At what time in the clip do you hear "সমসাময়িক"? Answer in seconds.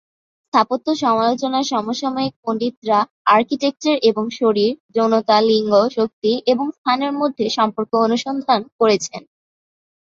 1.71-2.33